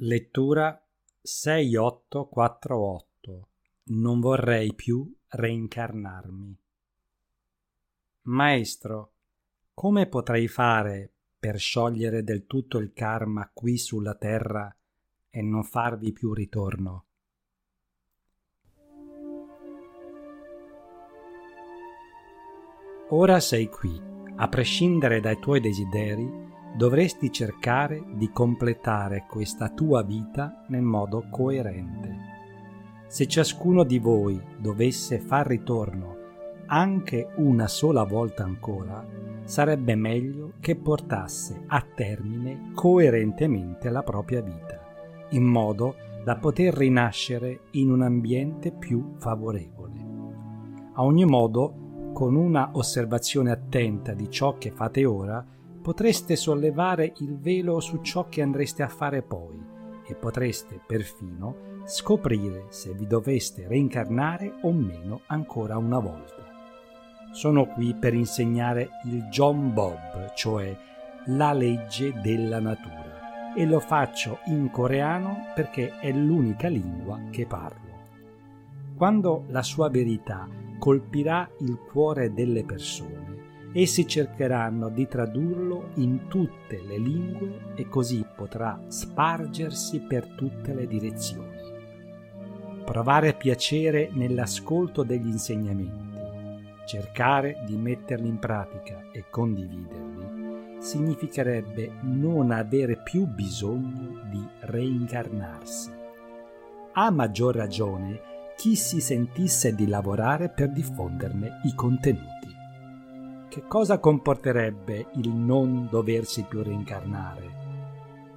Lettura 0.00 0.80
6848 1.20 3.48
Non 3.86 4.20
vorrei 4.20 4.72
più 4.72 5.12
reincarnarmi. 5.26 6.56
Maestro, 8.22 9.14
come 9.74 10.06
potrei 10.06 10.46
fare 10.46 11.12
per 11.36 11.58
sciogliere 11.58 12.22
del 12.22 12.46
tutto 12.46 12.78
il 12.78 12.92
karma 12.92 13.50
qui 13.52 13.76
sulla 13.76 14.14
terra 14.14 14.72
e 15.30 15.42
non 15.42 15.64
farvi 15.64 16.12
più 16.12 16.32
ritorno? 16.32 17.06
Ora 23.08 23.40
sei 23.40 23.68
qui, 23.68 24.00
a 24.36 24.48
prescindere 24.48 25.18
dai 25.18 25.40
tuoi 25.40 25.58
desideri, 25.58 26.47
dovresti 26.76 27.32
cercare 27.32 28.04
di 28.14 28.30
completare 28.30 29.26
questa 29.28 29.68
tua 29.68 30.02
vita 30.02 30.64
nel 30.68 30.82
modo 30.82 31.26
coerente. 31.30 32.16
Se 33.06 33.26
ciascuno 33.26 33.84
di 33.84 33.98
voi 33.98 34.40
dovesse 34.58 35.18
far 35.18 35.46
ritorno 35.46 36.16
anche 36.66 37.30
una 37.36 37.66
sola 37.66 38.04
volta 38.04 38.44
ancora, 38.44 39.04
sarebbe 39.44 39.94
meglio 39.94 40.52
che 40.60 40.76
portasse 40.76 41.62
a 41.66 41.82
termine 41.94 42.72
coerentemente 42.74 43.88
la 43.88 44.02
propria 44.02 44.42
vita, 44.42 44.78
in 45.30 45.44
modo 45.44 45.94
da 46.22 46.36
poter 46.36 46.74
rinascere 46.74 47.60
in 47.70 47.90
un 47.90 48.02
ambiente 48.02 48.70
più 48.70 49.14
favorevole. 49.16 49.94
A 50.92 51.02
ogni 51.02 51.24
modo, 51.24 52.10
con 52.12 52.34
una 52.34 52.70
osservazione 52.72 53.50
attenta 53.50 54.12
di 54.12 54.28
ciò 54.28 54.58
che 54.58 54.70
fate 54.70 55.06
ora, 55.06 55.42
potreste 55.88 56.36
sollevare 56.36 57.14
il 57.20 57.38
velo 57.38 57.80
su 57.80 58.02
ciò 58.02 58.28
che 58.28 58.42
andreste 58.42 58.82
a 58.82 58.88
fare 58.88 59.22
poi 59.22 59.58
e 60.06 60.14
potreste 60.14 60.78
perfino 60.86 61.80
scoprire 61.86 62.66
se 62.68 62.92
vi 62.92 63.06
doveste 63.06 63.66
reincarnare 63.66 64.58
o 64.64 64.70
meno 64.70 65.22
ancora 65.28 65.78
una 65.78 65.98
volta. 65.98 66.44
Sono 67.32 67.64
qui 67.68 67.94
per 67.94 68.12
insegnare 68.12 68.90
il 69.06 69.28
John 69.30 69.72
Bob, 69.72 70.34
cioè 70.34 70.76
la 71.28 71.54
legge 71.54 72.12
della 72.20 72.60
natura, 72.60 73.54
e 73.56 73.64
lo 73.64 73.80
faccio 73.80 74.40
in 74.48 74.70
coreano 74.70 75.52
perché 75.54 75.98
è 76.00 76.12
l'unica 76.12 76.68
lingua 76.68 77.18
che 77.30 77.46
parlo. 77.46 77.96
Quando 78.94 79.46
la 79.48 79.62
sua 79.62 79.88
verità 79.88 80.46
colpirà 80.78 81.48
il 81.60 81.78
cuore 81.78 82.34
delle 82.34 82.62
persone, 82.62 83.37
Essi 83.72 84.06
cercheranno 84.06 84.88
di 84.88 85.06
tradurlo 85.06 85.90
in 85.96 86.26
tutte 86.26 86.80
le 86.82 86.96
lingue 86.96 87.74
e 87.74 87.86
così 87.86 88.24
potrà 88.34 88.80
spargersi 88.88 90.00
per 90.00 90.26
tutte 90.28 90.72
le 90.72 90.86
direzioni. 90.86 91.56
Provare 92.84 93.34
piacere 93.34 94.08
nell'ascolto 94.12 95.02
degli 95.02 95.26
insegnamenti, 95.26 96.18
cercare 96.86 97.62
di 97.66 97.76
metterli 97.76 98.26
in 98.26 98.38
pratica 98.38 99.10
e 99.12 99.26
condividerli, 99.28 100.78
significherebbe 100.78 101.92
non 102.00 102.50
avere 102.50 102.96
più 102.96 103.26
bisogno 103.26 104.22
di 104.30 104.42
reincarnarsi. 104.60 105.90
A 106.92 107.10
maggior 107.10 107.54
ragione 107.54 108.20
chi 108.56 108.74
si 108.74 109.02
sentisse 109.02 109.74
di 109.74 109.86
lavorare 109.86 110.48
per 110.48 110.70
diffonderne 110.70 111.60
i 111.64 111.74
contenuti 111.74 112.37
che 113.58 113.66
cosa 113.66 113.98
comporterebbe 113.98 115.08
il 115.16 115.30
non 115.30 115.88
doversi 115.90 116.44
più 116.44 116.62
reincarnare? 116.62 117.56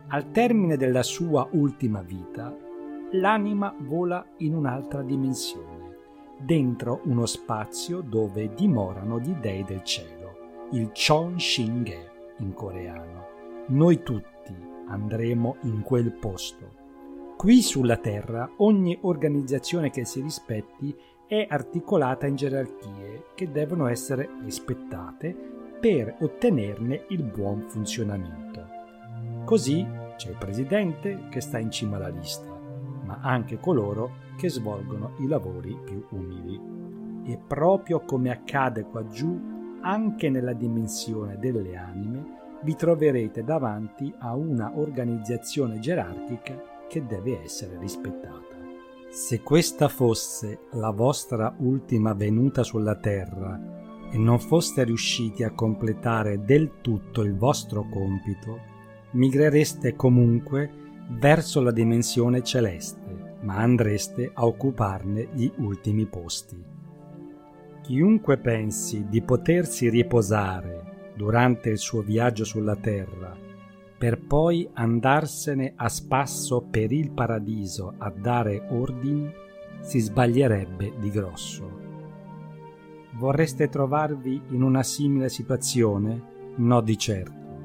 Al 0.08 0.32
termine 0.32 0.78
della 0.78 1.04
sua 1.04 1.48
ultima 1.52 2.02
vita, 2.02 2.52
l'anima 3.12 3.72
vola 3.82 4.26
in 4.38 4.56
un'altra 4.56 5.04
dimensione, 5.04 5.96
dentro 6.40 7.02
uno 7.04 7.28
spazio 7.28 8.02
dove 8.02 8.52
dimorano 8.56 9.20
gli 9.20 9.34
dei 9.34 9.64
del 9.64 9.84
cielo, 9.84 10.70
il 10.72 10.90
Chon 10.92 11.40
Shinge 11.40 12.34
in 12.40 12.54
coreano. 12.54 13.26
Noi 13.68 14.02
tutti 14.02 14.56
andremo 14.88 15.58
in 15.66 15.84
quel 15.84 16.14
posto. 16.14 16.80
Qui 17.38 17.62
sulla 17.62 17.98
Terra 17.98 18.50
ogni 18.58 18.98
organizzazione 19.02 19.92
che 19.92 20.04
si 20.04 20.20
rispetti 20.20 20.96
è 21.32 21.48
articolata 21.48 22.28
in 22.28 22.36
gerarchie 22.36 23.28
che 23.36 23.50
devono 23.50 23.88
essere 23.88 24.30
rispettate 24.44 25.34
per 25.80 26.18
ottenerne 26.20 27.06
il 27.08 27.24
buon 27.24 27.70
funzionamento. 27.70 28.68
Così 29.46 29.88
c'è 30.18 30.32
il 30.32 30.36
presidente 30.38 31.28
che 31.30 31.40
sta 31.40 31.58
in 31.58 31.72
cima 31.72 31.96
alla 31.96 32.10
lista, 32.10 32.54
ma 33.06 33.20
anche 33.22 33.62
coloro 33.62 34.16
che 34.36 34.50
svolgono 34.50 35.14
i 35.20 35.28
lavori 35.28 35.74
più 35.86 36.06
umili. 36.10 36.60
E 37.24 37.40
proprio 37.48 38.02
come 38.02 38.30
accade 38.30 38.84
qua 38.84 39.08
giù, 39.08 39.80
anche 39.80 40.30
nella 40.30 40.52
dimensione 40.52 41.38
delle 41.40 41.78
anime, 41.78 42.60
vi 42.64 42.76
troverete 42.76 43.46
davanti 43.46 44.14
a 44.18 44.36
una 44.36 44.74
organizzazione 44.76 45.80
gerarchica 45.80 46.62
che 46.90 47.06
deve 47.06 47.42
essere 47.42 47.78
rispettata. 47.80 48.61
Se 49.12 49.42
questa 49.42 49.90
fosse 49.90 50.68
la 50.72 50.92
vostra 50.92 51.54
ultima 51.58 52.14
venuta 52.14 52.64
sulla 52.64 52.96
terra 52.96 53.60
e 54.10 54.18
non 54.18 54.40
foste 54.40 54.86
riusciti 54.86 55.44
a 55.44 55.52
completare 55.52 56.46
del 56.46 56.80
tutto 56.80 57.22
il 57.22 57.36
vostro 57.36 57.90
compito, 57.90 58.58
migrereste 59.12 59.98
comunque 59.98 60.72
verso 61.10 61.60
la 61.60 61.72
dimensione 61.72 62.42
celeste, 62.42 63.36
ma 63.42 63.58
andreste 63.58 64.32
a 64.34 64.46
occuparne 64.46 65.28
gli 65.34 65.52
ultimi 65.58 66.06
posti. 66.06 66.64
Chiunque 67.82 68.38
pensi 68.38 69.08
di 69.10 69.22
potersi 69.22 69.90
riposare 69.90 71.12
durante 71.18 71.70
il 71.70 71.80
suo 71.80 72.02
viaggio 72.02 72.46
sulla 72.46 72.78
terra 72.78 73.51
per 74.02 74.20
poi 74.20 74.68
andarsene 74.74 75.74
a 75.76 75.88
spasso 75.88 76.66
per 76.68 76.92
il 76.92 77.12
paradiso 77.12 77.94
a 78.00 78.10
dare 78.10 78.66
ordini, 78.72 79.32
si 79.80 80.00
sbaglierebbe 80.00 80.94
di 81.00 81.12
grosso. 81.12 81.70
Vorreste 83.12 83.70
trovarvi 83.70 84.42
in 84.50 84.64
una 84.64 84.82
simile 84.82 85.30
situazione? 85.30 86.20
No 86.56 86.82
di 86.82 86.98
certo. 86.98 87.60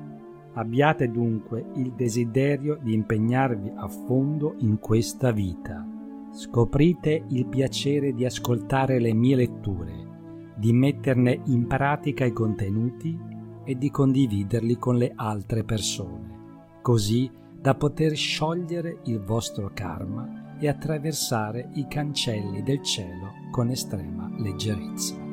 Abbiate 0.53 1.11
dunque 1.11 1.65
il 1.77 1.93
desiderio 1.93 2.79
di 2.83 2.93
impegnarvi 2.93 3.73
a 3.75 3.89
fondo 3.89 4.57
in 4.59 4.79
questa 4.79 5.31
vita. 5.31 5.87
Scoprite 6.33 7.25
il 7.29 7.47
piacere 7.47 8.13
di 8.13 8.27
ascoltare 8.27 8.99
le 8.99 9.15
mie 9.15 9.37
letture, 9.37 10.53
di 10.55 10.75
metterne 10.75 11.41
in 11.47 11.67
pratica 11.67 12.27
i 12.27 12.33
contenuti 12.33 13.36
e 13.67 13.77
di 13.77 13.91
condividerli 13.91 14.77
con 14.77 14.97
le 14.97 15.13
altre 15.15 15.65
persone, 15.65 16.79
così 16.81 17.31
da 17.61 17.75
poter 17.75 18.15
sciogliere 18.15 19.01
il 19.05 19.21
vostro 19.21 19.71
karma 19.75 20.57
e 20.59 20.69
attraversare 20.69 21.71
i 21.75 21.87
cancelli 21.89 22.63
del 22.63 22.83
cielo 22.83 23.33
con 23.51 23.69
estrema 23.71 24.31
leggerezza. 24.39 25.26